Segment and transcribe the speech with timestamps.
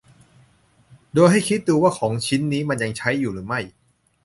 [1.13, 3.59] โดยให้คิดดูว่าของชิ้นนี้มันยังใช้อยู่หรือไม่